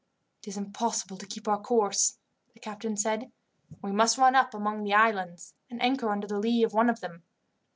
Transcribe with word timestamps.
"It 0.41 0.47
is 0.47 0.57
impossible 0.57 1.17
to 1.17 1.27
keep 1.27 1.47
our 1.47 1.61
course," 1.61 2.17
the 2.55 2.59
captain 2.59 2.97
said, 2.97 3.25
"and 3.69 3.77
we 3.83 3.91
must 3.91 4.17
run 4.17 4.33
up 4.33 4.51
among 4.55 4.81
the 4.81 4.95
islands, 4.95 5.53
and 5.69 5.79
anchor 5.79 6.09
under 6.09 6.25
the 6.25 6.39
lee 6.39 6.63
of 6.63 6.73
one 6.73 6.89
of 6.89 7.01
them. 7.01 7.21